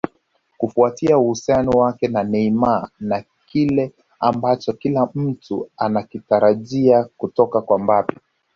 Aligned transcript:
Kufuatia 0.57 1.17
uhusiano 1.17 1.69
wake 1.71 2.07
na 2.07 2.23
Neymar 2.23 2.89
na 2.99 3.23
kile 3.45 3.91
ambacho 4.19 4.73
kila 4.73 5.09
mtu 5.15 5.69
anakitarajia 5.77 7.09
kutoka 7.17 7.61
kwa 7.61 7.79
Mbappe 7.79 8.15